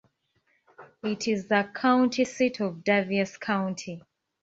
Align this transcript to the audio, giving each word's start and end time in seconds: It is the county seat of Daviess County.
It 1.03 1.27
is 1.27 1.47
the 1.47 1.69
county 1.75 2.25
seat 2.25 2.59
of 2.59 2.77
Daviess 2.83 3.39
County. 3.39 4.01